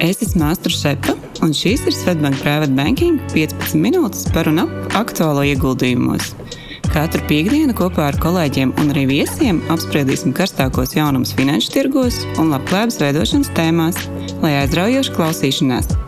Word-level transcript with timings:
Es 0.00 0.22
esmu 0.24 0.40
Māstra 0.40 0.72
Šepa, 0.72 1.12
un 1.44 1.50
šīs 1.52 1.82
ir 1.84 1.92
Svetbank 1.92 2.38
Private 2.40 2.72
Banking 2.72 3.18
15 3.34 3.76
minūtes 3.76 4.24
par 4.32 4.48
un 4.48 4.62
ap 4.62 4.96
aktuālo 4.96 5.44
ieguldījumos. 5.50 6.30
Katru 6.88 7.20
piekdienu 7.28 7.76
kopā 7.76 8.08
ar 8.08 8.16
kolēģiem 8.22 8.72
un 8.80 8.94
arī 8.94 9.04
viesiem 9.12 9.60
apspriedīsim 9.68 10.32
karstākos 10.36 10.96
jaunumus 10.96 11.36
finanšu 11.36 11.76
tirgos 11.76 12.22
un 12.40 12.48
labklājības 12.54 13.02
veidošanas 13.04 13.52
tēmās, 13.60 14.06
lai 14.40 14.56
aizraujoši 14.62 15.18
klausīšanās. 15.20 15.99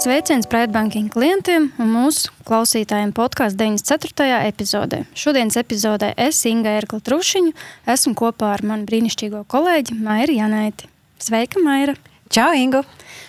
Sveiciens 0.00 0.46
Brightbanking 0.48 1.10
klientiem 1.12 1.66
un 1.76 1.88
mūsu 1.92 2.30
klausītājiem 2.48 3.10
podkāstu 3.12 3.58
94. 3.60 4.38
epizodē. 4.48 5.02
Šodienas 5.12 5.58
epizodē 5.60 6.14
es, 6.16 6.38
Inga 6.48 6.72
Erkla 6.78 7.02
Trušiņu, 7.04 7.50
esmu 7.92 8.14
kopā 8.16 8.54
ar 8.54 8.64
manu 8.64 8.88
brīnišķīgo 8.88 9.42
kolēģi 9.52 9.98
Mairu 10.00 10.38
Janaiti. 10.38 10.88
Sveika, 11.20 11.60
Maira! 11.60 11.98
Čau, 12.32 12.48
Ingu! 12.56 12.80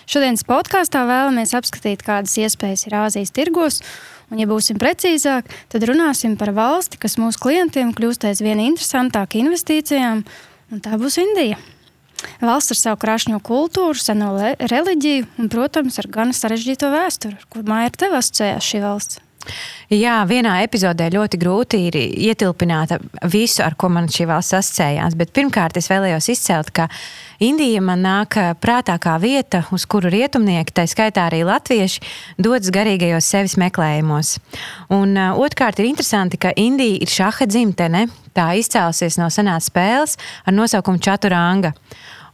Šodienas 0.08 0.46
podkāstā 0.48 1.04
vēlamies 1.10 1.52
apskatīt, 1.60 2.06
kādas 2.06 2.38
iespējas 2.40 2.86
ir 2.88 2.96
Āzijas 3.02 3.34
tirgos. 3.36 3.82
Un, 4.32 4.40
ja 4.40 4.48
būsim 4.48 4.80
precīzāk, 4.80 5.52
tad 5.68 5.84
runāsim 5.92 6.38
par 6.40 6.54
valsti, 6.56 6.96
kas 7.04 7.20
mūsu 7.20 7.44
klientiem 7.44 7.92
kļūst 7.92 8.24
aizvien 8.32 8.64
interesantāka 8.64 9.36
investīcijām, 9.44 10.24
un 10.72 10.80
tā 10.88 10.96
būs 10.96 11.20
Indija. 11.20 11.60
Valsts 12.42 12.74
ar 12.74 12.80
savu 12.80 13.00
krāšņo 13.02 13.40
kultūru, 13.46 13.98
seno 13.98 14.32
reliģiju 14.58 15.28
un, 15.38 15.50
protams, 15.52 15.98
ar 16.02 16.10
gan 16.12 16.34
sarežģīto 16.36 16.90
vēsturi. 16.92 17.38
Kur 17.52 17.68
māja 17.68 17.92
ar 17.92 18.00
tevi 18.04 18.18
asociējās 18.20 18.72
šī 18.72 18.82
valsts? 18.86 19.22
Jā, 19.92 20.22
vienā 20.24 20.60
epizodē 20.64 21.08
ļoti 21.12 21.38
grūti 21.40 21.78
ir 21.88 21.96
ietilpināt 21.98 22.94
visu, 23.28 23.60
ar 23.64 23.74
ko 23.76 23.90
man 23.92 24.06
šī 24.12 24.28
valsts 24.30 24.54
asociējās. 24.56 25.16
Bet 25.18 25.32
pirmkārt, 25.36 25.76
es 25.76 25.90
vēlējos 25.90 26.30
izcelt, 26.32 26.70
ka 26.72 26.86
Indija 27.42 27.82
man 27.82 28.04
nāk 28.06 28.36
prātā 28.62 28.94
kā 29.02 29.16
vieta, 29.20 29.64
uz 29.74 29.84
kuru 29.90 30.12
rietumnieki, 30.12 30.72
tā 30.76 30.86
skaitā 30.86 31.26
arī 31.26 31.42
latvieši, 31.48 32.04
dodas 32.38 32.70
garīgajos 32.72 33.32
sevis 33.34 33.58
meklējumos. 33.58 34.36
Un 34.94 35.16
uh, 35.18 35.34
otrkārt, 35.42 35.82
ir 35.82 35.90
interesanti, 35.90 36.38
ka 36.38 36.54
Indija 36.56 37.02
ir 37.02 37.10
šaha 37.10 37.50
dzimtene. 37.50 38.06
Tā 38.32 38.52
izcēlusies 38.56 39.18
no 39.20 39.26
senās 39.28 39.68
spēles 39.68 40.16
ar 40.46 40.54
nosaukumu 40.56 41.02
Čaturanga. 41.02 41.74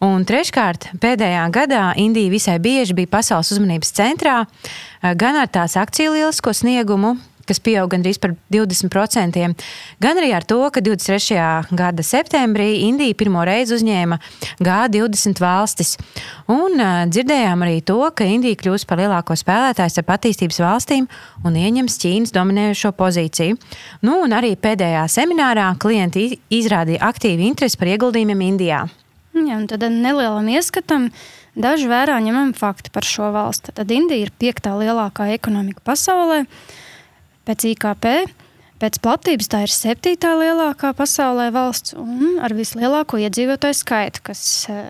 Un 0.05 0.23
treškārt, 0.23 0.93
pēdējā 1.03 1.49
gadā 1.51 1.89
Indija 1.99 2.31
visai 2.31 2.59
bieži 2.63 2.95
bija 2.95 3.11
pasaules 3.17 3.51
uzmanības 3.51 3.91
centrā, 3.97 4.45
eh, 4.47 5.15
gan 5.19 5.35
ar 5.35 5.49
tās 5.51 5.75
akciju 5.75 6.13
lielisko 6.15 6.55
sniegumu, 6.55 7.17
kas 7.49 7.59
pieauga 7.59 7.97
gandrīz 7.97 8.21
par 8.21 8.35
20%, 8.53 9.55
gan 9.99 10.21
arī 10.21 10.33
ar 10.37 10.45
to, 10.45 10.61
ka 10.71 10.81
23. 10.85 11.67
gada 11.73 12.05
septembrī 12.05 12.85
Indija 12.85 13.17
pirmo 13.19 13.43
reizi 13.49 13.75
uzņēma 13.79 14.19
G20 14.61 15.41
valstis. 15.43 15.97
Un 16.47 16.79
uh, 16.79 17.07
dzirdējām 17.09 17.65
arī 17.65 17.81
to, 17.83 17.99
ka 18.15 18.29
Indija 18.29 18.55
kļūs 18.55 18.87
par 18.87 19.03
lielāko 19.03 19.35
spēlētāju 19.35 19.97
starp 19.97 20.15
attīstības 20.19 20.63
valstīm 20.63 21.09
un 21.43 21.59
ieņems 21.59 21.99
Ķīnas 22.05 22.37
dominējošo 22.37 22.95
pozīciju. 23.01 23.59
Nu, 24.03 24.21
un 24.23 24.37
arī 24.37 24.55
pēdējā 24.55 25.09
seminārā 25.11 25.73
klienti 25.81 26.31
izrādīja 26.51 27.03
aktīvu 27.09 27.49
interesi 27.51 27.81
par 27.81 27.97
ieguldījumiem 27.97 28.49
Indijā. 28.53 28.87
Un 29.39 29.69
tad 29.71 29.85
nelielam 29.93 30.49
ieskatam 30.51 31.09
daži 31.59 31.89
vērā 31.91 32.19
ņemami 32.25 32.57
fakti 32.59 32.93
par 32.95 33.07
šo 33.07 33.31
valsti. 33.35 33.75
Tad 33.77 33.91
Indija 33.95 34.27
ir 34.27 34.35
piektā 34.35 34.75
lielākā 34.79 35.31
ekonomika 35.37 35.85
pasaulē 35.87 36.45
pēc 37.49 37.67
IKP. 37.73 38.13
Pēc 38.79 39.01
platības 39.03 39.49
tā 39.51 39.65
ir 39.67 39.73
septītā 39.75 40.37
lielākā 40.39 40.93
pasaulē 40.95 41.49
valsts 41.51 41.97
un 41.99 42.39
ar 42.39 42.55
vislielāko 42.55 43.19
iedzīvotāju 43.19 43.75
skaitu, 43.75 44.23
kas 44.31 44.43
uh, 44.71 44.85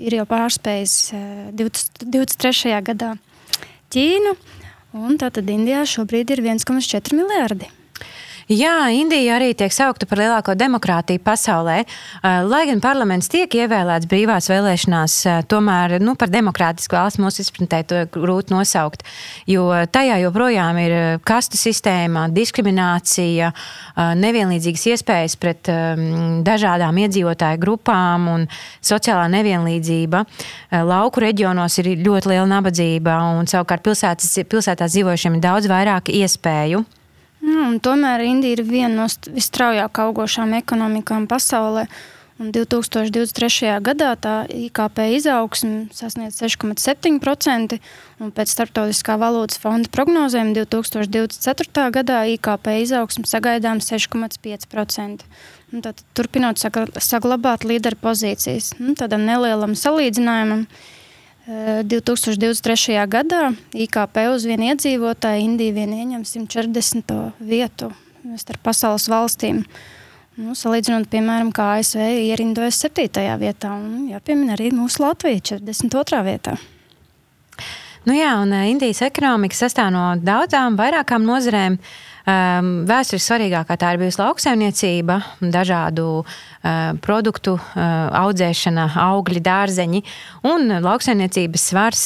ir 0.00 0.16
jau 0.16 0.24
pārspējis 0.30 0.96
uh, 1.12 1.24
20, 1.52 2.06
23. 2.08 2.72
gadā 2.88 3.12
Ķīnu. 3.92 4.36
Tātad 5.20 5.48
Indijā 5.50 5.84
šobrīd 5.90 6.32
ir 6.32 6.40
1,4 6.46 7.18
miljardi. 7.18 7.68
Jā, 8.44 8.90
Indija 8.92 9.38
arī 9.38 9.54
tiek 9.56 9.72
saukta 9.72 10.04
par 10.04 10.20
lielāko 10.20 10.52
demokrātiju 10.52 11.22
pasaulē. 11.24 11.78
Eh, 11.80 12.42
lai 12.44 12.66
gan 12.68 12.80
parlaments 12.84 13.30
tiek 13.32 13.48
ievēlēts 13.48 14.04
brīvās 14.04 14.50
vēlēšanās, 14.52 15.14
eh, 15.24 15.38
tomēr 15.48 15.96
nu, 16.00 16.12
par 16.14 16.28
demokrātisku 16.28 16.92
valsts 16.92 17.22
mūsu 17.22 17.40
izpratnē 17.40 17.80
to 17.88 18.04
grūti 18.12 18.52
nosaukt. 18.52 19.00
Jo 19.46 19.86
tajā 19.88 20.18
joprojām 20.20 20.76
ir 20.76 20.92
eh, 20.92 21.18
kastu 21.24 21.56
sistēma, 21.56 22.28
diskriminācija, 22.28 23.52
nevienlīdzīgas 23.96 24.84
iespējas 24.92 25.36
pret 25.40 25.68
dažādām 26.44 26.98
iedzīvotāju 27.00 27.60
grupām 27.62 28.26
un 28.28 28.46
sociālā 28.82 29.28
nevienlīdzība. 29.32 30.24
Lauku 30.84 31.22
reģionos 31.24 31.78
ir 31.78 31.92
ļoti 32.02 32.32
liela 32.32 32.48
nabadzība 32.50 33.16
un 33.38 33.46
savukārt 33.46 33.86
pilsētas, 33.86 34.36
pilsētās 34.50 34.98
dzīvojušiem 34.98 35.38
ir 35.38 35.46
daudz 35.46 35.70
vairāk 35.70 36.12
iespēju. 36.12 36.84
Nu, 37.44 37.78
tomēr 37.84 38.24
Indija 38.24 38.56
ir 38.56 38.64
viena 38.64 39.04
no 39.04 39.06
visstraujāk 39.36 40.00
augošām 40.06 40.56
ekonomikām 40.62 41.28
pasaulē. 41.28 41.86
Un 42.42 42.48
2023. 42.50 43.76
gadā 43.86 44.08
tā 44.18 44.32
IKP 44.50 45.04
izaugsme 45.14 45.84
sasniedz 45.94 46.40
6,7%, 46.42 47.76
un 48.18 48.32
pēc 48.34 48.50
Startautiskā 48.50 49.14
valūtas 49.22 49.60
fonda 49.62 49.92
prognozēm 49.94 50.50
2024. 50.56 51.84
gadā 51.94 52.24
IKP 52.32 52.72
izaugsme 52.80 53.28
sagaidām 53.30 53.78
6,5%. 53.78 55.28
Turpinot 56.18 56.58
saglabāt 56.58 57.68
līderu 57.70 58.00
pozīcijas, 58.02 58.72
nu, 58.80 58.96
tādam 58.98 59.22
nelielam 59.28 59.78
salīdzinājumam, 59.78 60.66
2023. 61.44 62.96
gadā 63.04 63.50
IKP 63.76 64.22
uz 64.32 64.46
vienu 64.48 64.70
iedzīvotāju 64.72 65.44
Indija 65.44 65.74
vien 65.76 65.92
ieņem 65.92 66.22
140. 66.24 67.18
vietu 67.36 67.90
starp 68.40 68.62
pasaules 68.64 69.04
valstīm. 69.12 69.60
Nu, 70.40 70.56
salīdzinot, 70.56 71.06
piemēram, 71.12 71.52
kā 71.54 71.76
ASV 71.76 72.00
ierindojas 72.00 72.80
7. 72.86 73.36
vietā, 73.38 73.74
un 73.76 74.08
jāpiemina 74.10 74.56
arī 74.56 74.72
mūsu 74.74 75.04
Latvija 75.04 75.42
42. 75.52 76.22
vietā. 76.26 76.56
Nu 78.08 78.16
jā, 78.16 78.32
un 78.40 78.50
Indijas 78.64 79.04
ekonomika 79.04 79.56
sastāv 79.56 79.92
no 79.94 80.08
daudzām, 80.20 80.80
vairākām 80.80 81.28
nozarēm. 81.28 81.78
Um, 82.24 82.68
Vēsturiski 82.88 83.28
svarīgākā 83.28 83.76
tā 83.76 83.92
ir 83.92 84.00
bijusi 84.00 84.22
lauksaimniecība, 84.22 85.18
dažādu 85.52 86.24
produktu 87.04 87.58
audzēšana, 87.76 88.86
augļi, 89.04 89.40
dārzeņi. 89.44 90.00
Un 90.48 90.72
lauksaimniecības 90.84 91.66
svars 91.70 92.04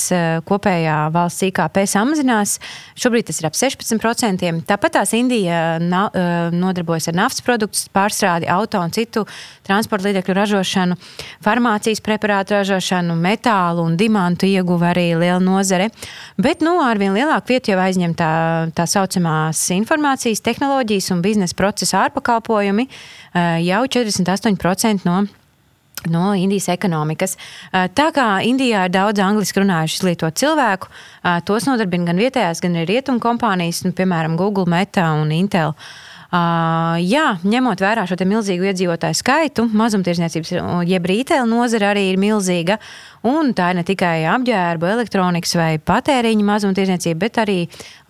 kopējā 0.48 0.96
valsts 1.14 1.46
IKP 1.46 1.84
samazinās. 1.90 2.56
Šobrīd 2.98 3.28
tas 3.30 3.38
ir 3.40 3.48
ap 3.48 3.58
16%. 3.58 4.50
Tāpat 4.68 4.96
tās 4.98 5.14
Indija 5.14 5.78
nodarbojas 5.78 7.08
ar 7.12 7.18
naftas 7.18 7.44
produktu 7.46 7.86
pārstrādi, 7.94 8.48
auto 8.50 8.82
un 8.82 8.94
citu 8.94 9.24
transporta 9.66 10.08
līdzekļu 10.08 10.36
ražošanu, 10.38 10.98
farmācijas 11.44 12.02
preparātu 12.04 12.56
ražošanu, 12.56 13.14
metālu 13.18 13.84
un 13.86 13.96
dimantu 14.00 14.48
ieguva 14.48 14.92
arī 14.92 15.12
liela 15.14 15.40
nozare. 15.42 15.90
Bet 16.40 16.64
nu, 16.64 16.78
ar 16.82 16.98
vien 16.98 17.14
lielāku 17.14 17.54
vietu 17.54 17.74
jau 17.74 17.80
aizņem 17.82 18.16
tā, 18.18 18.32
tā 18.74 18.88
saucamās 18.90 19.62
informācijas 19.76 20.42
tehnoloģijas 20.44 21.12
un 21.14 21.22
biznesa 21.24 21.58
procesa 21.58 22.04
ārpakalpojumi 22.06 22.88
jau 23.34 23.82
48% 23.98 25.04
no 25.04 25.26
no 26.06 26.34
Indijas 26.34 26.68
ekonomikas. 26.68 27.36
Eh, 27.72 27.88
tā 27.94 28.10
kā 28.14 28.26
Indijā 28.46 28.86
ir 28.86 28.94
daudz 28.94 29.20
angliski 29.22 29.62
runājušu 29.62 29.98
izglītotu 29.98 30.44
cilvēku, 30.44 30.90
eh, 31.24 31.40
tos 31.44 31.66
nodarbina 31.66 32.06
gan 32.06 32.16
vietējās, 32.22 32.62
gan 32.62 32.78
arī 32.78 32.86
rietumu 32.98 33.18
kompānijas, 33.20 33.84
nu, 33.84 33.92
piemēram, 33.92 34.36
Google, 34.36 34.66
Meta 34.66 35.12
un 35.12 35.30
Intel. 35.30 35.68
Uh, 35.68 36.07
jā, 36.28 37.26
ņemot 37.40 37.80
vērā 37.80 38.02
šo 38.04 38.18
milzīgu 38.28 38.66
iedzīvotāju 38.68 39.16
skaitu, 39.16 39.64
mazumtirdzniecības, 39.72 40.50
jeb 40.84 41.08
rītēla 41.08 41.46
nozara 41.48 41.94
arī 41.94 42.10
ir 42.10 42.18
milzīga. 42.20 42.76
Un 43.24 43.54
tā 43.56 43.70
ir 43.72 43.78
ne 43.80 43.84
tikai 43.88 44.26
apģērba, 44.28 44.92
elektronikas 44.98 45.56
vai 45.56 45.70
patēriņa 45.80 46.44
mazumtirdzniecība, 46.50 47.18
bet 47.24 47.40
arī 47.40 47.56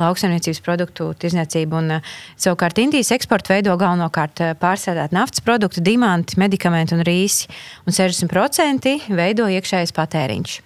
lauksaimniecības 0.03 0.61
produktu 0.67 1.13
tirdzniecība. 1.15 1.79
Un, 1.79 1.95
savukārt 2.35 2.83
Indijas 2.83 3.15
eksporta 3.15 3.55
veido 3.55 3.77
galvenokārt 3.79 4.43
pārsēdēt 4.59 5.15
naftas 5.15 5.45
produktu, 5.47 5.85
diamanti, 5.87 6.41
medikamenti 6.43 6.99
un 6.99 7.07
rīsi. 7.07 7.47
Un 7.87 7.95
60% 7.95 8.99
veido 9.15 9.47
iekšējais 9.47 9.95
patēriņš. 9.95 10.61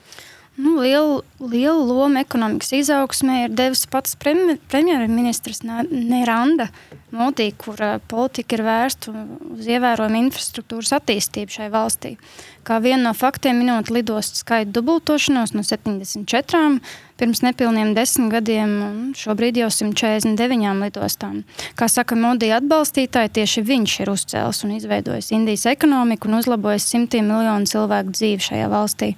Nu, 0.56 0.74
lielu, 0.80 1.22
lielu 1.40 1.84
lomu 1.88 2.20
ekonomikas 2.20 2.74
izaugsmē 2.76 3.46
ir 3.46 3.52
devis 3.56 3.86
pats 3.88 4.18
premjerministrs 4.20 5.62
Neranda 5.64 6.66
Modi, 7.12 7.46
kura 7.56 7.94
politika 8.08 8.58
ir 8.58 8.62
vērsta 8.66 9.14
uz 9.52 9.68
ievērojumu 9.68 10.20
infrastruktūras 10.26 10.92
attīstību 10.98 11.54
šai 11.56 11.68
valstī. 11.72 12.10
Kā 12.68 12.78
vienu 12.84 13.06
no 13.06 13.14
faktiem 13.16 13.62
minot 13.62 13.88
lidostu 13.92 14.42
skaitu 14.42 14.74
dubultošanos 14.76 15.54
no 15.56 15.64
74 15.64 16.82
pirms 17.20 17.42
nepilniem 17.44 17.94
desmit 17.96 18.32
gadiem, 18.36 18.76
šobrīd 19.16 19.62
jau 19.62 19.70
149 19.72 20.84
lidostām. 20.84 21.40
Kā 21.80 21.88
saka 21.88 22.18
Modi 22.18 22.52
atbalstītāji, 22.52 23.32
tieši 23.40 23.64
viņš 23.72 23.96
ir 24.04 24.12
uzcēlis 24.12 24.62
un 24.68 24.76
izveidojis 24.76 25.32
Indijas 25.32 25.64
ekonomiku 25.72 26.28
un 26.28 26.42
uzlabojis 26.42 26.92
simtiem 26.92 27.32
miljonu 27.32 27.72
cilvēku 27.72 28.16
dzīvi 28.20 28.48
šajā 28.50 28.68
valstī. 28.72 29.14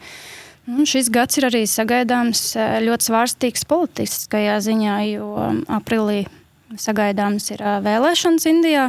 Un 0.65 0.87
šis 0.89 1.11
gads 1.13 1.37
ir 1.37 1.45
arī 1.51 1.67
sagaidāms 1.69 2.55
eh, 2.57 2.79
ļoti 2.87 3.11
svārstīgs 3.11 3.67
politiskajā 3.69 4.57
ziņā, 4.65 4.97
jo 5.13 5.27
um, 5.37 5.59
aprīlī 5.69 6.23
sagaidāms 6.81 7.51
ir 7.53 7.61
eh, 7.61 7.81
vēlēšanas 7.85 8.49
Indijā, 8.49 8.87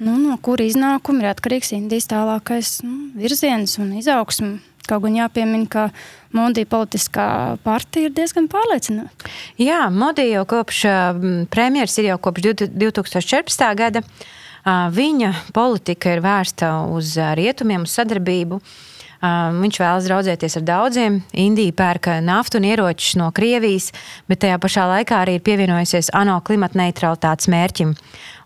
nu, 0.00 0.14
no 0.16 0.38
kura 0.40 0.64
iznākuma 0.64 1.20
ir 1.20 1.32
atkarīgs 1.34 1.74
Indijas 1.76 2.08
tālākais 2.08 2.78
nu, 2.86 3.10
virziens 3.20 3.76
un 3.82 3.92
izaugsme. 4.00 4.56
Kaut 4.88 5.04
gan 5.04 5.16
jāpiemina, 5.16 5.68
ka 5.68 5.84
Modi 6.36 6.64
politiskā 6.68 7.26
partija 7.64 8.08
ir 8.08 8.16
diezgan 8.16 8.48
pārliecināta. 8.52 9.28
Jā, 9.60 9.86
Modi 9.92 10.26
jau 10.28 10.42
kopš 10.48 10.82
premjeras 11.52 11.94
ir 12.00 12.10
jau 12.10 12.18
kopš 12.26 12.48
2014. 12.66 13.64
gada. 13.80 14.02
Viņa 14.64 15.30
politika 15.56 16.12
ir 16.12 16.20
vērsta 16.24 16.74
uz 16.92 17.14
rietumiem, 17.38 17.86
uz 17.88 17.96
sadarbību. 17.96 18.60
Viņš 19.24 19.78
vēlas 19.80 20.06
draudzēties 20.08 20.58
ar 20.60 20.64
daudziem. 20.68 21.18
Indija 21.32 21.72
pērka 21.76 22.18
naftu 22.20 22.58
un 22.60 22.66
ieročus 22.68 23.14
no 23.16 23.30
Krievijas, 23.32 23.90
bet 24.28 24.42
tajā 24.44 24.58
pašā 24.60 24.84
laikā 24.90 25.22
arī 25.22 25.38
ir 25.38 25.44
pievienojusies 25.46 26.12
ANO 26.18 26.40
klimata 26.44 26.76
neutralitātes 26.82 27.48
mērķim 27.48 27.94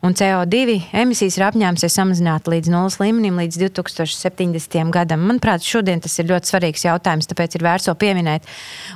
un 0.03 0.15
CO2 0.15 0.77
emisijas 1.01 1.39
ir 1.39 1.45
apņēmusies 1.49 1.97
samazināt 1.99 2.49
līdz 2.51 2.71
nulles 2.73 2.99
līmenim 3.01 3.39
līdz 3.41 3.59
2070. 3.65 4.79
gadam. 4.95 5.25
Manuprāt, 5.27 5.65
šodien 5.67 6.03
tas 6.03 6.15
ir 6.21 6.29
ļoti 6.31 6.53
svarīgs 6.53 6.85
jautājums, 6.87 7.29
tāpēc 7.31 7.57
ir 7.59 7.65
vērts 7.67 7.89
to 7.89 7.95
pieminēt. 7.99 8.47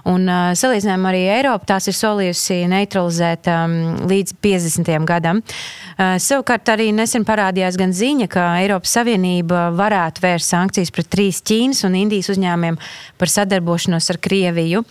Un 0.09 0.29
uh, 0.31 0.53
salīdzinājumā 0.59 1.11
arī 1.13 1.23
Eiropa 1.39 1.73
tās 1.75 1.89
ir 1.91 1.97
solījusi 1.99 2.61
neutralizēt 2.71 3.51
um, 3.51 3.77
līdz 4.11 4.37
50. 4.45 4.93
gadam. 5.09 5.43
Uh, 5.43 6.17
savukārt 6.23 6.71
arī 6.73 6.91
nesen 6.95 7.27
parādījās 7.29 7.79
gan 7.81 7.95
ziņa, 7.97 8.31
ka 8.33 8.47
Eiropas 8.63 8.95
Savienība 8.99 9.69
varētu 9.79 10.23
vērst 10.23 10.55
sankcijas 10.55 10.95
pret 10.95 11.11
trīs 11.13 11.43
Ķīnas 11.43 11.83
un 11.89 11.99
Indijas 11.99 12.31
uzņēmumiem 12.37 12.79
par 13.19 13.33
sadarbošanos 13.33 14.11
ar 14.13 14.23
Krieviju. 14.23 14.85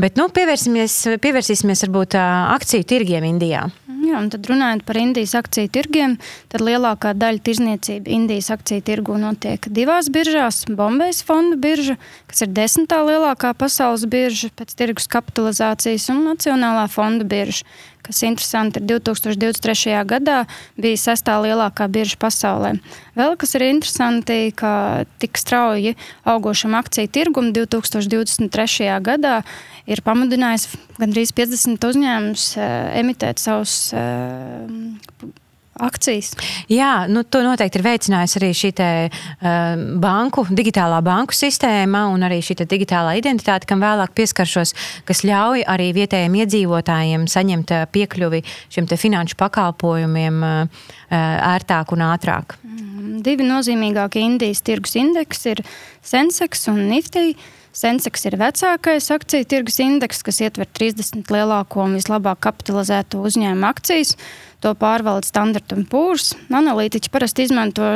Bet 0.00 0.16
nu, 0.20 0.30
pievērsīsimies 0.32 1.86
varbūt 1.86 2.16
akciju 2.20 2.88
tirgiem 2.88 3.28
Indijā. 3.28 3.66
Jā, 4.10 4.18
un 4.18 4.26
tad 4.32 4.48
runājot 4.50 4.80
par 4.88 4.98
Indijas 4.98 5.36
akciju 5.38 5.70
tirgiem, 5.70 6.16
tad 6.50 6.64
lielākā 6.66 7.12
daļa 7.14 7.42
tirzniecība 7.46 8.10
Indijas 8.10 8.48
akciju 8.50 8.82
tirgu 8.88 9.18
notiek 9.22 9.68
divās 9.70 10.08
biržās. 10.10 10.64
Bombejas 10.66 11.20
fonda 11.26 11.54
birža, 11.60 11.94
kas 12.30 12.42
ir 12.42 12.50
desmitā 12.56 12.98
lielākā 13.06 13.52
pasaules 13.60 14.08
birža 14.10 14.50
pēc 14.58 14.74
tirgus 14.74 15.06
kapitalizācijas, 15.12 16.08
un 16.10 16.24
Nacionālā 16.26 16.88
fonda 16.90 17.28
birža, 17.28 17.62
kas 18.06 18.22
interesanti 18.26 18.80
ir 18.80 18.86
2023. 18.90 19.96
gadā 20.08 20.44
bija 20.80 21.00
sestā 21.00 21.38
lielākā 21.42 21.88
birža 21.92 22.18
pasaulē. 22.20 22.74
Vēl 23.18 23.36
kas 23.40 23.54
ir 23.58 23.66
interesanti, 23.68 24.38
ka 24.56 25.04
tik 25.22 25.40
strauji 25.40 25.96
augošam 26.28 26.76
akciju 26.78 27.10
tirgum 27.12 27.52
2023. 27.56 28.90
gadā 29.04 29.40
ir 29.90 30.02
pamudinājis 30.06 30.70
gandrīz 31.00 31.34
50 31.36 31.90
uzņēmumus 31.90 32.48
uh, 32.58 32.66
emitēt 33.00 33.42
savus 33.42 33.92
uh, 33.96 34.66
akcijas. 35.86 36.32
Jā, 36.70 37.06
nu, 37.10 37.22
to 37.24 37.42
noteikti 37.44 37.80
ir 37.80 37.86
veicinājis 37.86 38.36
arī 38.40 38.50
šī 38.56 38.72
te, 38.78 38.90
uh, 39.10 39.84
banku, 40.02 40.46
digitālā 40.50 41.00
banku 41.06 41.36
sistēma 41.36 42.06
un 42.12 42.26
arī 42.26 42.40
šī 42.44 42.60
digitālā 42.64 43.16
identitāte, 43.20 43.68
kam 43.70 43.82
vēlāk 43.84 44.14
pieskaršos, 44.18 44.74
kas 45.08 45.24
ļauj 45.26 45.64
arī 45.70 45.90
vietējiem 45.96 46.40
iedzīvotājiem 46.42 47.28
saņemt 47.30 47.74
piekļuvi 47.94 48.42
šiem 48.72 48.90
finanšu 48.90 49.38
pakalpojumiem 49.40 50.42
uh, 50.46 50.82
ērtāk 51.10 51.94
un 51.94 52.04
ātrāk. 52.10 52.58
Mm, 52.64 53.20
divi 53.26 53.46
nozīmīgākie 53.46 54.22
Indijas 54.26 54.62
tirgus 54.66 54.96
indeksi 55.00 55.54
ir 55.54 55.64
Sensex 56.06 56.68
un 56.72 56.84
Nifty. 56.90 57.34
Senseks 57.70 58.24
ir 58.26 58.34
vecākais 58.40 59.06
akciju 59.14 59.46
tirgus 59.46 59.76
indeks, 59.82 60.24
kas 60.26 60.40
ietver 60.42 60.66
30 60.74 61.30
lielāko 61.30 61.84
un 61.84 61.94
vislabāk 61.94 62.40
kapitalizēto 62.48 63.22
uzņēmumu 63.28 63.68
akcijas. 63.68 64.16
To 64.60 64.74
pārvalda 64.76 65.28
Standard 65.28 65.70
Poor's. 65.88 66.32
Analītiķi 66.50 67.12
parasti 67.14 67.46
izmanto 67.46 67.86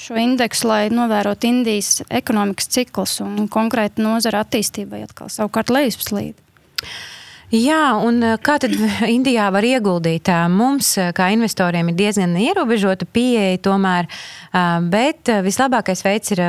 šo 0.00 0.16
indeksu, 0.18 0.70
lai 0.72 0.80
novērotu 0.90 1.50
Indijas 1.50 2.00
ekonomikas 2.08 2.72
ciklus 2.72 3.18
un 3.22 3.44
konkrēti 3.52 4.02
nozara 4.02 4.40
attīstībai 4.46 5.04
atkal 5.04 5.28
savukārt 5.30 5.70
lejupslīdi. 5.70 6.38
Jā, 7.50 7.96
un 8.06 8.20
eh, 8.22 8.36
kā 8.38 8.60
tad 8.62 8.76
Indijā 9.16 9.48
var 9.50 9.66
ieguldīt? 9.66 10.28
Mums, 10.54 10.92
eh, 11.02 11.08
kā 11.10 11.32
investoriem, 11.34 11.88
ir 11.90 11.96
diezgan 11.98 12.36
ierobežota 12.38 13.08
pieeja, 13.10 13.58
tomēr, 13.64 14.06
bet 14.90 15.30
vislabākais 15.42 16.02
veids 16.02 16.32
ir 16.34 16.40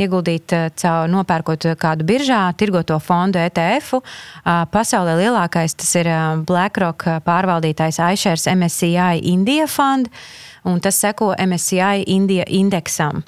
ieguldīt 0.00 0.52
caur 0.80 1.08
nopērkot 1.12 1.66
kādu 1.80 2.06
biržā, 2.08 2.40
tirgoto 2.56 2.96
fondu 3.04 3.40
ETF. 3.40 4.00
Pasaulē 4.72 5.16
lielākais 5.18 5.76
tas 5.76 5.92
ir 6.00 6.08
BlackRock 6.48 7.04
pārvaldītājs 7.26 8.00
iShares 8.00 8.48
MSCI 8.48 9.20
India 9.28 9.68
Fund, 9.68 10.08
un 10.64 10.80
tas 10.80 10.96
seko 11.04 11.34
MSCI 11.36 12.04
India 12.06 12.48
indeksam. 12.48 13.24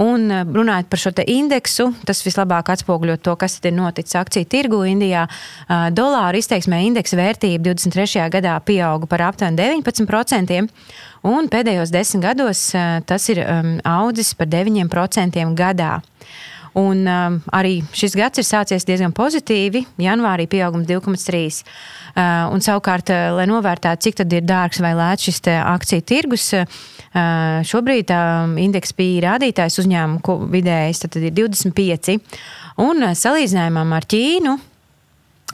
Un 0.00 0.26
eh, 0.30 0.42
runājot 0.42 0.88
par 0.90 1.00
šo 1.00 1.12
indeksu, 1.30 1.90
tas 2.06 2.22
vislabāk 2.26 2.72
atspoguļo 2.74 3.16
to, 3.22 3.36
kas 3.38 3.60
ir 3.62 3.74
noticis 3.76 4.16
akciju 4.18 4.48
tirgu 4.50 4.82
Indijā. 4.90 5.26
Eh, 5.28 5.86
dolāra 6.34 6.42
izteiksmē 6.42 6.80
indeksa 6.88 7.16
vērtība 7.16 7.62
23. 7.70 8.28
gadā 8.32 8.58
pieauga 8.66 9.06
par 9.06 9.22
aptuveni 9.30 9.56
19%. 9.56 10.68
Un 11.24 11.48
pēdējos 11.48 11.92
desmit 11.92 12.24
gados 12.24 12.74
eh, 12.74 13.00
tas 13.06 13.28
ir 13.30 13.40
um, 13.44 13.78
audzis 13.84 14.34
par 14.34 14.48
9% 14.48 15.54
gadā. 15.54 16.02
Un, 16.74 17.06
um, 17.06 17.36
arī 17.54 17.84
šis 17.94 18.16
gads 18.18 18.40
ir 18.42 18.44
sācies 18.44 18.84
diezgan 18.84 19.14
pozitīvi. 19.14 19.84
Janvārī 19.96 20.48
pieaugums 20.50 20.88
2,3%. 20.88 21.62
Uh, 22.14 22.50
un 22.50 22.62
savukārt, 22.62 23.10
uh, 23.10 23.30
lai 23.38 23.46
novērtētu, 23.46 24.02
cik 24.02 24.24
ir 24.26 24.44
dārgs 24.46 24.82
vai 24.82 24.92
lēts 24.94 25.26
šis 25.26 25.40
akciju 25.54 26.02
tirgus, 26.02 26.50
uh, 26.54 27.62
šobrīd 27.66 28.10
um, 28.10 28.58
indeksa 28.58 28.94
bija 28.98 29.30
rādītājs 29.30 29.78
uzņēmumu 29.82 30.50
vidējais, 30.50 31.06
tad 31.06 31.18
ir 31.22 31.34
25. 31.34 32.18
Un 32.82 33.10
salīdzinājumā 33.14 33.90
ar 33.94 34.06
Ķīnu 34.10 34.58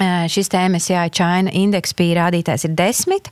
šis 0.00 0.50
MSCI 0.52 1.10
China 1.12 1.52
indeks 1.52 1.94
bija 1.96 2.24
rādītājs 2.24 2.66
ir 2.68 2.76
10. 2.78 3.30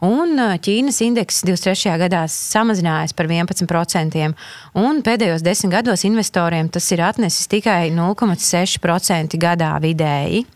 Un 0.00 0.38
Ķīnas 0.64 1.02
indeks 1.04 1.42
23. 1.44 1.96
gadā 2.00 2.22
samazinājās 2.32 3.12
par 3.16 3.28
11%, 3.28 4.30
un 4.80 5.02
pēdējos 5.04 5.44
desmit 5.44 5.74
gados 5.74 6.06
investoriem 6.08 6.70
tas 6.72 6.86
ir 6.94 7.04
atnesis 7.04 7.50
tikai 7.52 7.90
0,6% 7.92 9.36
gadā 9.40 9.74
vidēji. 9.84 10.46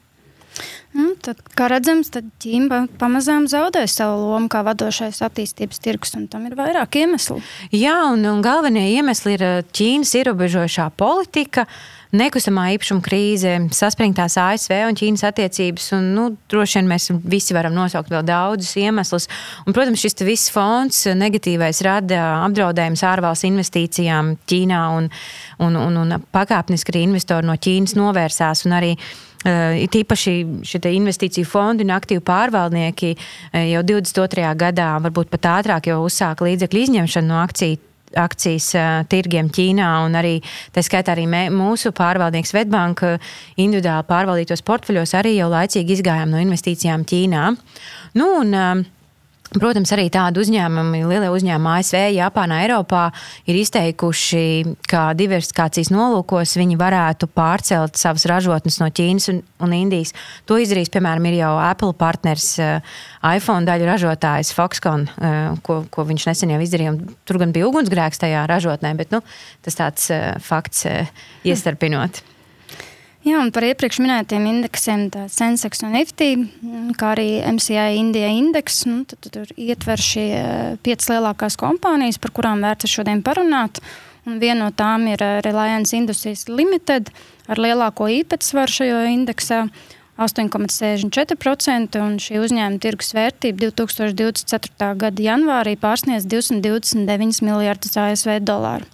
Nu, 0.95 1.09
tad, 1.19 1.41
kā 1.59 1.67
redzams, 1.73 2.13
Ķīna 2.15 2.85
pamazām 3.01 3.49
zaudē 3.51 3.83
savu 3.91 4.29
lomu 4.31 4.47
kā 4.53 4.61
vadošais 4.63 5.19
attīstības 5.27 5.83
tirgus, 5.83 6.15
un 6.15 6.29
tam 6.31 6.45
ir 6.47 6.55
vairāk 6.59 7.01
iemeslu. 7.01 7.41
Jā, 7.75 7.97
un, 8.13 8.23
un 8.31 8.45
galvenie 8.45 8.85
iemesli 8.93 9.35
ir 9.35 9.43
eh, 9.43 9.57
Ķīnas 9.75 10.15
ierobežošā 10.21 10.87
politika, 10.95 11.65
nekustamā 12.15 12.69
īpašuma 12.77 13.03
krīze, 13.03 13.57
saspringtās 13.75 14.39
ASV 14.39 14.77
un 14.87 15.01
Ķīnas 15.01 15.27
attiecības. 15.33 15.91
Un, 15.99 16.09
nu, 16.15 16.29
droši 16.55 16.79
vien 16.79 16.93
mēs 16.95 17.11
visi 17.27 17.59
varam 17.59 17.75
nosaukt 17.75 18.15
vēl 18.15 18.23
daudzus 18.31 18.77
iemeslus. 18.79 19.27
Un, 19.67 19.75
protams, 19.75 19.99
šis 19.99 20.23
viss 20.23 20.55
fonds 20.55 21.05
negatīvais 21.11 21.83
rada 21.83 22.23
apdraudējums 22.45 23.03
ārvalstu 23.11 23.51
investīcijām 23.51 24.37
Ķīnā, 24.47 24.87
un, 25.01 25.11
un, 25.59 25.83
un, 25.89 26.03
un 26.07 26.19
pakāpeniski 26.31 26.95
arī 26.95 27.07
investori 27.11 27.51
no 27.51 27.59
Ķīnas 27.59 27.99
novērsās. 27.99 28.69
Arī 28.71 28.95
Uh, 29.45 29.77
it 29.77 29.93
īpaši 29.93 30.33
šie 30.65 30.81
investīciju 30.97 31.45
fondi 31.45 31.85
un 31.85 31.93
aktīvu 31.93 32.23
pārvaldnieki 32.25 33.11
uh, 33.13 33.59
jau 33.61 33.83
22. 33.85 34.47
gadā, 34.57 34.95
varbūt 35.05 35.29
pat 35.35 35.51
ātrāk, 35.59 35.91
jau 35.91 35.99
uzsāka 36.07 36.47
līdzekļu 36.49 36.87
izņemšanu 36.87 37.29
no 37.29 37.43
akciju 37.43 37.83
akcijas 38.15 38.71
uh, 38.79 39.03
tirgiem 39.11 39.51
Ķīnā, 39.53 39.89
un 40.07 40.15
arī 40.19 40.37
tā 40.75 40.85
skaitā 40.87 41.15
arī 41.15 41.27
mē, 41.31 41.43
mūsu 41.55 41.91
pārvaldnieks 41.97 42.55
Svetbanka 42.55 43.17
individuāli 43.61 44.07
pārvaldītos 44.09 44.65
portfeļos 44.67 45.17
arī 45.19 45.37
jau 45.39 45.51
laicīgi 45.53 45.99
izgājām 45.99 46.31
no 46.33 46.43
investīcijām 46.43 47.05
Ķīnā. 47.11 47.49
Nu, 48.15 48.31
un, 48.41 48.55
Protams, 49.55 49.93
arī 49.95 50.09
tādi 50.11 50.41
uzņēmumi, 50.43 51.05
lielie 51.07 51.29
uzņēmumi 51.31 51.79
ASV, 51.79 51.99
Japānā, 52.17 52.59
Eiropā 52.65 53.05
ir 53.47 53.59
izteikuši, 53.61 54.75
ka 54.91 55.05
diversifikācijas 55.15 55.93
nolūkos 55.95 56.57
viņi 56.59 56.79
varētu 56.81 57.29
pārcelt 57.31 58.01
savas 58.01 58.27
ražotnes 58.31 58.81
no 58.83 58.91
Ķīnas 58.91 59.31
un, 59.31 59.41
un 59.63 59.77
Indijas. 59.77 60.11
To 60.51 60.59
izdarīs, 60.59 60.91
piemēram, 60.91 61.31
ir 61.31 61.39
jau 61.45 61.53
Apple 61.63 61.95
partners, 62.01 62.51
uh, 62.59 62.99
iPhone 63.31 63.63
daļu 63.69 63.89
ražotājs 63.93 64.51
Foxconn, 64.57 65.07
uh, 65.15 65.55
ko, 65.63 65.85
ko 65.87 66.09
viņš 66.11 66.29
nesen 66.33 66.57
jau 66.57 66.61
izdarīja. 66.65 66.99
Tur 67.23 67.43
gan 67.45 67.55
bija 67.55 67.71
ugunsgrēks 67.71 68.27
tajā 68.27 68.45
ražotnē, 68.51 68.97
bet 68.99 69.15
nu, 69.15 69.23
tas 69.63 69.79
tāds 69.79 70.11
uh, 70.11 70.33
fakts 70.43 70.89
iestarpinot. 71.47 72.25
Jā, 73.25 73.39
un 73.41 73.49
par 73.57 73.65
iepriekš 73.65 74.03
minētiem 74.05 74.45
indeksiem, 74.51 75.07
Sensex 75.33 75.81
un 75.87 75.95
Nifty, 75.97 76.35
kā 77.01 77.15
arī 77.15 77.39
MCI 77.55 77.97
Indija 77.97 78.29
indeks, 78.29 78.83
nu, 78.85 78.99
tad, 79.09 79.23
tad 79.25 79.33
tur 79.39 79.55
ietver 79.57 80.03
šie 80.05 80.25
eh, 80.37 80.75
piecas 80.85 81.09
lielākās 81.09 81.57
kompānijas, 81.57 82.21
par 82.21 82.35
kurām 82.37 82.61
vērts 82.61 82.93
šodien 82.93 83.23
parunāt. 83.25 83.81
Un 84.29 84.37
viena 84.43 84.67
no 84.67 84.69
tām 84.77 85.09
ir 85.09 85.25
eh, 85.25 85.39
Reliance 85.47 85.97
Industries 85.97 86.45
Limited 86.53 87.09
ar 87.49 87.65
lielāko 87.65 88.11
īpatsvaru 88.13 88.77
šajā 88.77 89.01
indeksā. 89.15 89.65
8,64% 90.21 91.99
un 91.99 92.21
šī 92.23 92.37
uzņēmuma 92.45 92.79
tirgus 92.85 93.17
vērtība 93.17 93.71
2024. 93.73 94.93
gada 95.01 95.25
janvārī 95.25 95.75
pārsniedz 95.81 96.29
229 96.29 97.41
miljardus 97.49 97.97
ASV 97.99 98.37
dolāru. 98.45 98.87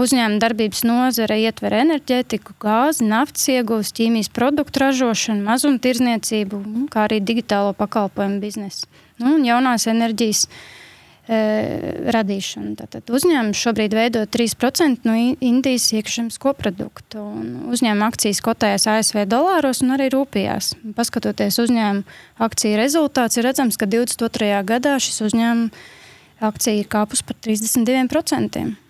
Uzņēmuma 0.00 0.40
darbības 0.40 0.84
nozare 0.88 1.36
ietver 1.42 1.74
enerģētiku, 1.82 2.54
gāzi, 2.62 3.04
naftas 3.04 3.44
iegūst, 3.52 3.92
ķīmijas 3.98 4.30
produktu 4.32 4.80
ražošanu, 4.86 5.44
mazumtirdzniecību, 5.44 6.62
kā 6.92 7.06
arī 7.08 7.20
digitālo 7.20 7.74
pakalpojumu 7.76 8.40
biznesu 8.40 8.88
nu, 9.22 9.36
un 9.36 9.44
jaunās 9.46 9.86
enerģijas 9.90 10.46
e, 10.46 11.38
radīšanu. 12.14 12.74
Tātad 12.80 13.12
uzņēmums 13.12 13.62
šobrīd 13.66 13.96
veido 13.96 14.24
3% 14.24 15.08
no 15.08 15.16
Indijas 15.44 15.90
iekšzemes 15.94 16.40
koprodukta. 16.42 17.22
Uzņēmuma 17.72 18.10
akcijas 18.12 18.42
kotējas 18.44 18.88
ASV 18.96 19.26
dolāros 19.30 19.82
un 19.84 19.96
arī 19.96 20.10
rūpījās. 20.14 20.74
Paskatoties 20.98 21.60
uzņēmuma 21.62 22.46
akciju 22.48 22.80
rezultāts, 22.80 23.38
ir 23.38 23.48
redzams, 23.50 23.78
ka 23.80 23.90
22. 23.90 24.54
gadā 24.72 24.96
šis 25.02 25.20
uzņēmuma 25.28 25.90
akcija 26.42 26.80
ir 26.80 26.88
kāpus 26.90 27.22
par 27.22 27.38
32%. 27.44 28.81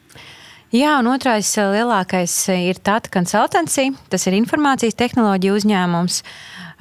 Jā, 0.73 0.95
un 1.03 1.11
otrais 1.13 1.51
eh, 1.61 1.67
lielākais 1.69 2.33
eh, 2.49 2.71
ir 2.71 2.79
Tata 2.81 3.11
Consultancy. 3.13 3.91
Tas 4.09 4.23
ir 4.25 4.39
informācijas 4.39 4.97
tehnoloģija 4.97 5.57
uzņēmums. 5.59 6.23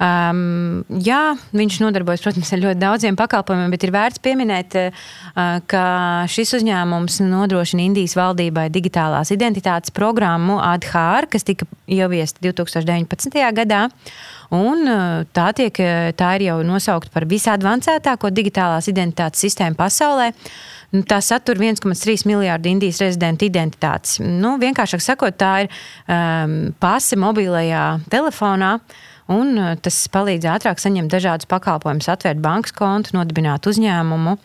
Um, 0.02 0.80
jā, 1.04 1.34
viņš 1.52 1.76
nodarbojas, 1.82 2.24
protams, 2.24 2.54
ar 2.56 2.62
ļoti 2.62 2.80
daudziem 2.80 3.18
pakalpojumiem, 3.20 3.68
bet 3.70 3.84
ir 3.84 3.92
vērts 3.92 4.22
pieminēt, 4.24 4.78
uh, 4.80 5.60
ka 5.70 5.84
šis 6.32 6.56
uzņēmums 6.58 7.20
nodrošina 7.28 7.84
Indijas 7.84 8.16
valdībai 8.18 8.64
digitālās 8.72 9.30
identitātes 9.36 9.92
programmu 9.94 10.56
ADHR, 10.64 11.28
kas 11.30 11.46
tika 11.46 11.68
ieviesta 11.84 12.42
2019. 12.48 13.38
gadā. 13.60 13.84
Un 14.56 14.88
tā, 15.36 15.46
tiek, 15.56 15.78
tā 16.18 16.34
ir 16.36 16.48
jau 16.48 16.58
nosaukta 16.66 17.12
par 17.12 17.28
visadvancētāko 17.28 18.32
digitālās 18.34 18.90
identitātes 18.90 19.46
sistēmu 19.46 19.78
pasaulē. 19.78 20.32
Nu, 20.92 21.00
tā 21.08 21.22
satur 21.24 21.56
1,3 21.56 22.26
miljārdu 22.28 22.68
Indijas 22.68 23.00
rezidentu 23.00 23.46
identitātes. 23.48 24.18
Nu, 24.20 24.58
vienkāršāk 24.60 25.00
sakot, 25.00 25.38
tā 25.40 25.64
ir 25.64 25.70
um, 26.04 26.74
pase 26.82 27.16
mobilajā 27.16 27.86
telefonā. 28.12 28.74
Un 29.32 29.56
uh, 29.56 29.72
tas 29.80 29.96
palīdz 30.12 30.50
ātrāk 30.52 30.82
saņemt 30.82 31.12
dažādus 31.14 31.48
pakalpojumus, 31.48 32.10
atvērt 32.12 32.42
bankas 32.44 32.76
kontu, 32.76 33.16
nodibināt 33.16 33.68
uzņēmumu. 33.70 34.36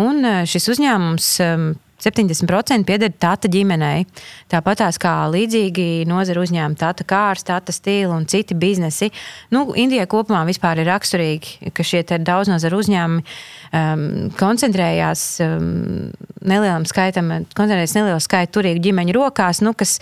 Un 0.00 0.24
uh, 0.24 0.42
šis 0.48 0.70
uzņēmums 0.72 1.28
um, 1.44 1.66
70% 2.02 2.86
pieder 2.88 3.12
Tata 3.12 3.50
ģimenei. 3.52 4.06
Tāpat 4.50 4.82
tās 4.82 4.98
kā 5.02 5.14
līdzīgi 5.32 6.04
nozara 6.10 6.42
uzņēmumi, 6.42 6.78
Tata 6.80 7.06
kārs, 7.08 7.46
Tata 7.46 7.74
stila 7.74 8.16
un 8.16 8.26
citi 8.30 8.56
biznesi. 8.58 9.12
Nu, 9.54 9.68
Indijai 9.78 10.08
kopumā 10.10 10.42
ir 10.84 10.90
raksturīgi, 10.90 11.72
ka 11.76 11.86
šie 11.86 12.02
daudz 12.18 12.50
nozara 12.50 12.78
uzņēmumi 12.82 13.22
um, 13.22 14.04
koncentrējās 14.40 15.24
um, 15.46 16.12
nelielam 16.42 16.86
skaitam, 16.88 17.32
koncentrējas 17.54 17.96
nelielu 17.98 18.22
skaitu 18.22 18.58
turīgu 18.58 18.82
ģimeņu 18.88 19.16
rokās, 19.16 19.62
nu, 19.62 19.74
kas 19.78 19.98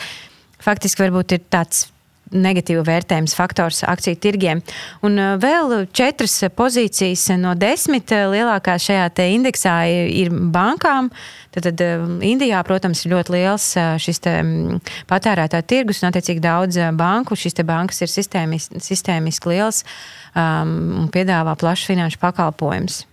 faktiski 0.60 1.06
varbūt 1.06 1.36
ir 1.36 1.48
tāds 1.52 1.88
negatīvu 2.30 2.84
vērtējums 2.86 3.34
faktors 3.36 3.82
akciju 3.88 4.18
tirgiem. 4.22 4.62
Un 5.06 5.18
uh, 5.18 5.34
vēl 5.40 5.86
četras 5.96 6.36
pozīcijas 6.56 7.26
no 7.40 7.54
desmit 7.58 8.12
uh, 8.14 8.28
lielākās 8.32 8.86
šajā 8.88 9.08
indeksā 9.30 9.74
ir, 9.90 10.30
bankām. 10.30 11.10
Tad, 11.50 11.66
tad 11.66 11.82
um, 11.82 12.18
Indijā, 12.22 12.62
protams, 12.66 13.02
ir 13.04 13.14
ļoti 13.16 13.34
liels 13.34 13.66
uh, 13.78 13.94
šis 14.00 14.22
um, 14.30 14.80
patērētāju 15.10 15.66
tirgus 15.70 16.02
un, 16.02 16.10
attiecīgi, 16.10 16.42
daudz 16.44 16.78
banku. 16.98 17.38
Šīs 17.38 17.58
bankas 17.66 18.02
ir 18.04 18.12
sistēmiski, 18.12 18.82
sistēmiski 18.84 19.54
liels 19.54 19.84
um, 20.34 20.76
un 21.02 21.08
piedāvā 21.12 21.56
plašs 21.58 21.90
finanšu 21.90 22.20
pakalpojumus. 22.22 23.04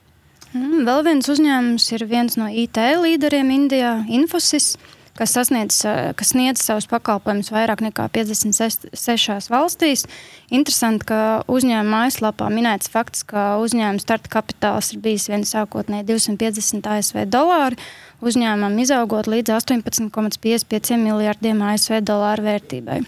Mm, 0.53 0.85
vēl 0.87 1.01
viens 1.09 1.27
uzņēmums 1.29 1.89
ir 1.97 2.05
viens 2.07 2.37
no 2.39 2.47
IT 2.47 2.77
līderiem 3.01 3.49
Indijā, 3.53 3.97
Infosys 4.13 4.75
kas, 5.17 5.33
sasniedz, 5.35 5.79
eh, 5.85 6.13
kas 6.17 6.31
sniedz 6.33 6.61
savus 6.63 6.87
pakalpojumus 6.91 7.49
vairāk 7.53 7.81
nekā 7.85 8.07
56 8.13 9.49
valstīs. 9.51 10.05
Interesanti, 10.53 11.07
ka 11.09 11.19
uzņēmuma 11.51 12.07
mājaslapā 12.07 12.49
minēts 12.53 12.91
fakts, 12.93 13.25
ka 13.27 13.57
uzņēmuma 13.63 14.03
starta 14.03 14.31
kapitāls 14.37 14.93
ir 14.93 15.01
bijis 15.03 15.27
viens 15.31 15.53
sākotnēji 15.53 16.07
250 16.07 16.87
ASV 16.93 17.25
dolāri, 17.25 17.79
uzņēmumam 18.21 18.79
izaugot 18.81 19.27
līdz 19.27 19.53
18,55 19.57 20.97
miljardiem 21.01 21.61
ASV 21.61 22.01
dolāru 22.05 22.47
vērtībai. 22.47 23.01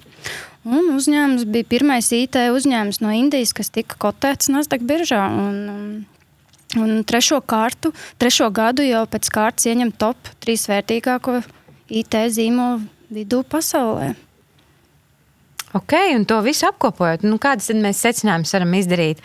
Un 0.69 0.91
uzņēmums 0.97 1.45
bija 1.47 1.65
pirmais 1.69 2.11
IT 2.11 2.35
uzņēmums 2.51 2.99
no 3.01 3.13
Indijas, 3.15 3.53
kas 3.55 3.71
tika 3.71 3.95
kotēts 4.01 4.51
Nasdaq 4.51 4.83
biržā. 4.85 5.21
Un, 5.31 6.03
un 6.77 7.03
trešo, 7.07 7.39
kārtu, 7.41 7.93
trešo 8.19 8.49
gadu 8.51 8.83
jau 8.83 9.05
pēc 9.09 9.31
kārtas 9.33 9.69
ieņem 9.71 9.95
top 9.97 10.33
trīs 10.43 10.67
vērtīgāko 10.69 11.39
IT 11.89 12.13
zīmolu 12.29 12.83
vidū 13.09 13.41
pasaulē. 13.49 14.13
Ok, 15.77 15.93
un 16.15 16.23
to 16.25 16.39
visu 16.41 16.65
apkopojot, 16.65 17.21
nu, 17.29 17.37
kādas 17.37 17.69
mēs 17.77 17.99
secinājumus 18.01 18.55
varam 18.55 18.71
izdarīt? 18.73 19.19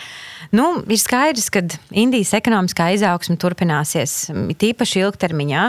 Nu, 0.52 0.66
ir 0.84 1.00
skaidrs, 1.00 1.46
ka 1.48 1.62
Indijas 1.88 2.34
ekonomiskā 2.36 2.90
izaugsme 2.92 3.38
turpināsies, 3.40 4.28
tīpaši 4.60 5.00
ilgtermiņā. 5.06 5.62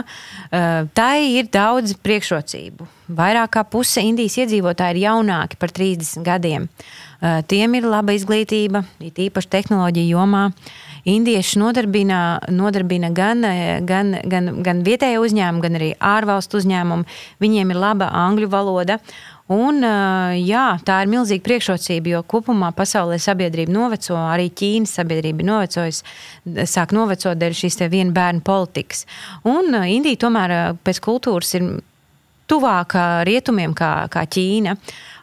Tā 0.92 1.08
ir 1.24 1.48
daudz 1.48 1.96
priekšrocību. 2.04 2.90
Vairāk 3.16 3.54
kā 3.56 3.62
puse 3.70 4.02
Indijas 4.04 4.36
iedzīvotāji 4.42 4.98
ir 4.98 5.04
jaunāki 5.06 5.56
par 5.56 5.72
30 5.72 6.26
gadiem. 6.26 6.68
Tiem 7.48 7.78
ir 7.78 7.86
laba 7.88 8.12
izglītība, 8.12 8.82
tīpaši 9.00 9.52
tehnoloģija 9.54 10.10
jomā. 10.12 10.50
Indieši 11.06 11.60
nodarbina, 11.62 12.18
nodarbina 12.50 13.12
gan, 13.14 13.46
gan, 13.86 14.16
gan, 14.26 14.50
gan 14.66 14.82
vietējo 14.84 15.22
uzņēmumu, 15.22 15.62
gan 15.62 15.78
arī 15.78 15.92
ārvalstu 16.02 16.58
uzņēmumu. 16.58 17.06
Viņiem 17.40 17.72
ir 17.72 17.80
laba 17.80 18.10
angļu 18.26 18.50
valoda. 18.50 18.98
Un, 19.52 19.78
jā, 20.42 20.64
tā 20.82 20.96
ir 21.04 21.10
milzīga 21.12 21.44
priekšrocība, 21.46 22.16
jo 22.16 22.22
kopumā 22.26 22.72
pasaulē 22.74 23.18
sabiedrība 23.22 23.70
noveco, 23.70 24.16
arī 24.18 24.48
Ķīnas 24.50 24.96
sabiedrība 24.98 25.46
novecojas, 25.46 26.02
sāk 26.66 26.94
novecot 26.96 27.38
dēļ 27.38 27.54
šīs 27.54 27.78
viena 27.92 28.10
bērnu 28.16 28.42
politikas. 28.46 29.04
Un 29.46 29.70
Indija 29.86 30.24
tomēr 30.26 30.56
pēc 30.82 30.98
kultūras 31.04 31.54
ir 31.60 31.68
tuvāka 32.50 33.26
rietumiem 33.26 33.74
kā, 33.76 34.06
kā 34.12 34.24
Ķīna. 34.30 34.76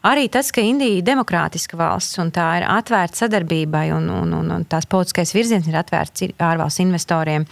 Arī 0.03 0.25
tas, 0.27 0.49
ka 0.51 0.59
Indija 0.59 0.97
ir 0.97 1.05
demokrātiska 1.07 1.77
valsts 1.79 2.19
un 2.19 2.27
tā 2.35 2.43
ir 2.59 2.65
atvērta 2.67 3.21
sadarbībai, 3.21 3.85
un, 3.95 4.09
un, 4.11 4.33
un, 4.35 4.49
un 4.51 4.65
tās 4.67 4.83
politiskais 4.91 5.31
virziens 5.31 5.69
ir 5.69 5.77
atvērts 5.79 6.25
ārvalstu 6.43 6.83
investoriem. 6.83 7.45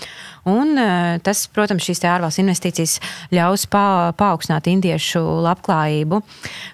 Un, 0.52 0.76
tas, 1.24 1.46
protams, 1.56 1.86
šīs 1.88 2.04
ārvalstu 2.12 2.44
investīcijas 2.44 2.98
ļaus 3.32 3.64
pa, 3.72 3.84
paaugstināt 4.20 4.68
indiešu 4.68 5.22
labklājību. 5.46 6.20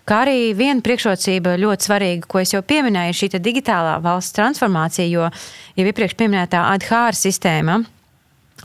Kā 0.10 0.24
arī 0.25 0.56
viena 0.58 0.82
priekšrocība 0.82 1.60
ļoti 1.62 1.92
svarīga, 1.92 2.25
ko 2.25 2.42
es 2.42 2.56
jau 2.56 2.63
pieminēju, 2.66 3.13
ir 3.13 3.22
šī 3.22 3.30
digitālā 3.38 4.00
valsts 4.01 4.34
transformācija, 4.39 5.06
jo 5.12 5.30
jau 5.77 5.88
iepriekš 5.94 6.18
pieminētā 6.18 6.66
ADHR 6.72 7.22
sistēma 7.22 7.84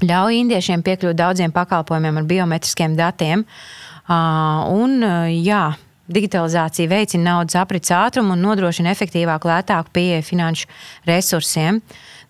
ļauj 0.00 0.40
indiešiem 0.40 0.80
piekļūt 0.80 1.20
daudziem 1.20 1.52
pakalpojumiem 1.52 2.22
ar 2.22 2.28
biometriskiem 2.30 2.96
datiem. 2.96 3.44
Uh, 3.44 3.81
un, 4.10 4.98
jā, 5.36 5.64
Digitalizācija 6.12 6.90
veicina 6.90 7.30
naudas 7.30 7.54
aprits 7.56 7.92
ātrumu 7.94 8.34
un 8.34 8.42
nodrošina 8.42 8.90
efektīvāku, 8.92 9.48
lētāku 9.48 9.92
pieeju 9.94 10.24
finanšu 10.26 10.66
resursiem. 11.08 11.78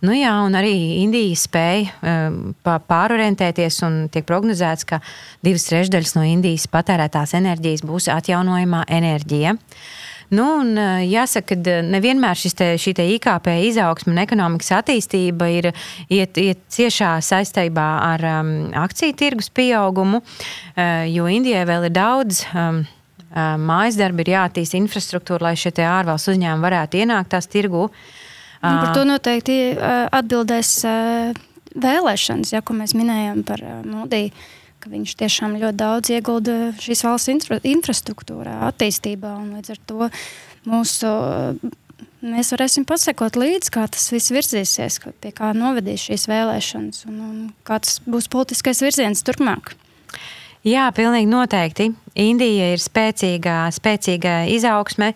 Nu 0.02 0.12
jā, 0.14 0.32
un 0.44 0.54
arī 0.58 0.74
Indija 1.00 1.38
spēja 1.38 2.12
pārorientēties, 2.66 3.78
un 3.86 3.98
tiek 4.12 4.26
prognozēts, 4.28 4.86
ka 4.86 5.00
divas 5.46 5.64
trešdaļas 5.70 6.14
no 6.18 6.26
Indijas 6.26 6.68
patērētās 6.70 7.36
enerģijas 7.38 7.84
būs 7.86 8.10
atjaunojamā 8.12 8.84
enerģija. 8.90 9.56
Nu, 10.32 10.46
un, 10.62 10.72
jāsaka, 11.04 11.58
ka 11.60 11.74
nevienmēr 11.84 12.40
te, 12.56 12.70
šī 12.80 12.94
te 12.96 13.04
IKP 13.18 13.50
izaugsme 13.68 14.14
un 14.14 14.22
ekonomikas 14.22 14.70
attīstība 14.78 15.50
ir 15.52 15.68
iet, 16.08 16.40
iet 16.40 16.62
ciešā 16.72 17.18
saistībā 17.20 17.88
ar 18.06 18.24
um, 18.30 18.52
akciju 18.80 19.16
tirgus 19.20 19.50
pieaugumu, 19.52 20.22
uh, 20.22 21.04
jo 21.12 21.28
Indijai 21.28 21.66
vēl 21.68 21.90
ir 21.90 21.96
daudz. 21.98 22.46
Um, 22.56 22.84
Mājas 23.32 23.96
darbi 23.96 24.26
ir 24.26 24.34
jāattīst 24.34 24.76
infrastruktūra, 24.76 25.46
lai 25.46 25.54
šie 25.56 25.72
ārvalstu 25.88 26.34
uzņēmumi 26.34 26.66
varētu 26.66 26.98
ienākt 27.00 27.30
tās 27.32 27.48
tirgu. 27.48 27.86
Nu, 28.60 28.72
par 28.76 28.90
to 28.92 29.06
noteikti 29.08 29.54
atbildēs 29.80 30.72
vēlēšanas, 31.72 32.52
ja, 32.52 32.60
ko 32.60 32.76
mēs 32.76 32.92
minējām 32.92 33.40
par 33.48 33.64
Mūdiju 33.88 34.34
ka 34.82 34.90
viņš 34.92 35.14
tiešām 35.20 35.56
ļoti 35.62 35.78
daudz 35.78 36.12
iegulda 36.14 36.56
šīs 36.82 37.04
valsts 37.06 37.30
infra, 37.32 37.60
infrastruktūrā, 37.62 38.58
attīstībā. 38.70 39.36
Līdz 39.54 39.74
ar 39.74 39.80
to 39.90 40.08
mūsu, 40.68 41.12
mēs 42.24 42.52
varēsim 42.54 42.86
pasakot 42.88 43.38
līdzi, 43.38 43.72
kā 43.74 43.86
tas 43.90 44.10
viss 44.14 44.34
virzīsies, 44.34 44.98
pie 45.22 45.32
kā 45.36 45.52
novedīs 45.56 46.08
šīs 46.08 46.28
vēlēšanas 46.30 47.06
un, 47.10 47.22
un 47.28 47.38
kāds 47.68 48.00
būs 48.08 48.30
politiskais 48.32 48.82
virziens 48.84 49.24
turpmāk. 49.26 49.76
Jā, 50.62 50.84
pilnīgi 50.94 51.26
noteikti. 51.26 51.88
Indija 52.22 52.68
ir 52.70 52.78
spēcīga, 52.78 53.64
spēcīga 53.74 54.34
izaugsme, 54.54 55.08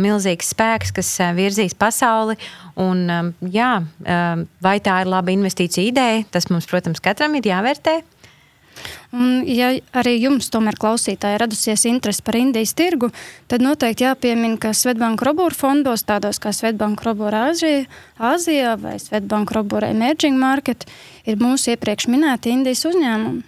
milzīgs 0.00 0.54
spēks, 0.54 0.94
kas 0.96 1.10
virzīs 1.36 1.76
pasauli. 1.76 2.38
Un, 2.80 3.04
jā, 3.52 3.72
vai 4.64 4.76
tā 4.80 5.02
ir 5.02 5.10
laba 5.12 5.34
investīcija 5.34 5.90
ideja, 5.90 6.22
tas 6.32 6.48
mums, 6.48 6.68
protams, 6.70 7.04
katram 7.04 7.36
ir 7.36 7.50
jāvērtē. 7.50 7.98
Un, 9.16 9.42
ja 9.48 9.70
arī 9.96 10.18
jums, 10.18 10.50
tomēr, 10.52 10.76
klausītāji, 10.80 11.38
radusies 11.40 11.86
interese 11.88 12.24
par 12.24 12.36
Indijas 12.36 12.74
tirgu, 12.76 13.08
tad 13.48 13.64
noteikti 13.64 14.04
jāpiemina, 14.04 14.58
ka 14.60 14.74
Svetbanka 14.76 15.30
Robūra 15.30 15.56
fondos, 15.56 16.04
tādos 16.08 16.40
kā 16.42 16.52
Svetbanka 16.52 17.08
Robūra 17.08 17.46
Āzijā, 17.48 17.86
Āzijā 18.20 18.74
vai 18.80 18.98
Svetbanka 19.00 19.56
Robūra 19.56 19.92
Emerging 19.94 20.36
Market, 20.40 20.84
ir 21.24 21.40
mūsu 21.40 21.72
iepriekš 21.72 22.10
minēti 22.12 22.52
Indijas 22.52 22.84
uzņēmumi. 22.88 23.46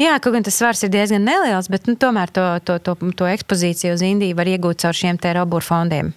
Jā, 0.00 0.16
kaut 0.20 0.34
gan 0.36 0.44
tas 0.44 0.56
svars 0.58 0.82
ir 0.84 0.90
diezgan 0.92 1.24
neliels, 1.24 1.68
bet 1.72 1.86
nu, 1.88 1.96
tomēr 2.00 2.32
to, 2.32 2.44
to, 2.66 2.78
to, 2.84 2.96
to 3.16 3.28
ekspozīciju 3.28 3.96
uz 3.96 4.04
Indiju 4.04 4.36
var 4.36 4.50
iegūt 4.50 4.84
caur 4.84 4.96
šiem 4.96 5.20
te 5.20 5.32
robūru 5.36 5.64
fondiem. 5.64 6.12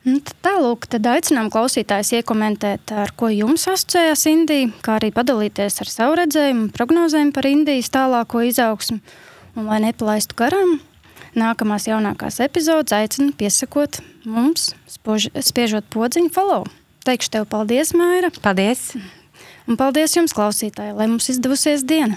Nu, 0.00 0.16
tālāk, 0.40 0.86
tad 0.88 1.04
aicinām 1.10 1.50
klausītājus 1.52 2.14
iekomentēt, 2.16 2.92
ar 2.96 3.10
ko 3.20 3.28
jums 3.28 3.66
asociējās 3.68 4.22
Indija, 4.30 4.70
kā 4.80 4.94
arī 4.96 5.10
padalīties 5.12 5.76
ar 5.84 5.90
savu 5.92 6.16
redzējumu, 6.22 6.70
prognozēm 6.72 7.34
par 7.36 7.48
Indijas 7.50 7.92
tālāko 7.92 8.40
izaugsmu. 8.48 8.96
Un, 9.58 9.66
lai 9.68 9.82
nepalaistu 9.84 10.38
garām, 10.38 10.78
nākamās 11.36 11.90
jaunākās 11.90 12.40
epizodes 12.40 12.96
aicinu 12.96 13.34
piesakot 13.36 14.00
mums, 14.24 14.70
spož, 14.88 15.28
spiežot 15.44 15.90
podziņu 15.92 16.32
follow. 16.32 16.64
Teikšu 17.04 17.34
tev 17.36 17.50
paldies, 17.52 17.92
Maira. 17.96 18.32
Paldies! 18.40 18.94
Un 19.68 19.76
paldies 19.80 20.16
jums, 20.16 20.32
klausītāji, 20.36 20.96
lai 20.96 21.10
mums 21.12 21.28
izdevusies 21.28 21.84
diena! 21.84 22.16